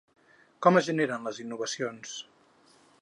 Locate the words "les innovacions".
1.29-2.17